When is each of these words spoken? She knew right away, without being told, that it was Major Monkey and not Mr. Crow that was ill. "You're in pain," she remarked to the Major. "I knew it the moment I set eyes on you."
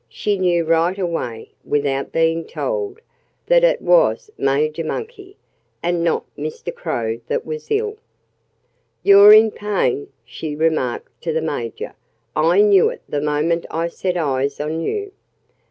She 0.09 0.39
knew 0.39 0.65
right 0.65 0.97
away, 0.97 1.51
without 1.63 2.11
being 2.11 2.45
told, 2.45 3.01
that 3.45 3.63
it 3.63 3.83
was 3.83 4.31
Major 4.35 4.83
Monkey 4.83 5.37
and 5.83 6.03
not 6.03 6.25
Mr. 6.35 6.73
Crow 6.73 7.19
that 7.27 7.45
was 7.45 7.69
ill. 7.69 7.97
"You're 9.03 9.31
in 9.31 9.51
pain," 9.51 10.07
she 10.25 10.55
remarked 10.55 11.21
to 11.21 11.31
the 11.31 11.41
Major. 11.43 11.93
"I 12.35 12.61
knew 12.61 12.89
it 12.89 13.03
the 13.07 13.21
moment 13.21 13.67
I 13.69 13.89
set 13.89 14.17
eyes 14.17 14.59
on 14.59 14.79
you." 14.81 15.11